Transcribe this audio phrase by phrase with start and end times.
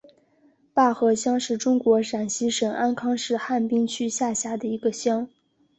[0.73, 5.29] 坝河乡是中国陕西省安康市汉滨区下辖的一个乡。